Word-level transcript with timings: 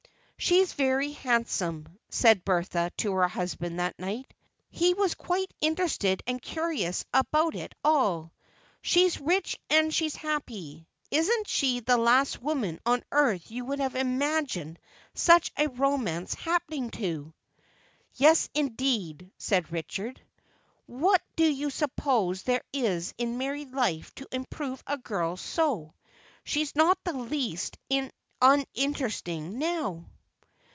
"She's 0.43 0.73
very 0.73 1.11
handsome," 1.11 1.99
said 2.09 2.43
Bertha 2.43 2.89
to 2.97 3.11
her 3.13 3.27
husband 3.27 3.79
that 3.79 3.99
night. 3.99 4.33
He 4.71 4.95
was 4.95 5.13
quite 5.13 5.53
interested 5.61 6.23
and 6.25 6.41
curious 6.41 7.05
about 7.13 7.53
it 7.53 7.75
all. 7.83 8.33
"She's 8.81 9.19
rich, 9.21 9.59
and 9.69 9.93
she's 9.93 10.15
happy. 10.15 10.87
Isn't 11.11 11.47
she 11.47 11.81
the 11.81 11.95
last 11.95 12.41
woman 12.41 12.79
on 12.87 13.03
earth 13.11 13.51
you 13.51 13.65
would 13.65 13.79
have 13.79 13.93
imagined 13.93 14.79
such 15.13 15.51
a 15.59 15.67
romance 15.69 16.33
happening 16.33 16.89
to!" 16.89 17.35
"Yes, 18.15 18.49
indeed," 18.55 19.29
said 19.37 19.71
Richard. 19.71 20.19
"What 20.87 21.21
do 21.35 21.45
you 21.45 21.69
suppose 21.69 22.41
there 22.41 22.63
is 22.73 23.13
in 23.19 23.37
married 23.37 23.73
life 23.73 24.11
to 24.15 24.27
improve 24.31 24.83
a 24.87 24.97
girl 24.97 25.37
so? 25.37 25.93
She's 26.43 26.75
not 26.75 26.97
in 27.07 27.15
the 27.17 27.23
least 27.25 27.77
uninteresting 28.41 29.59
now." 29.59 30.05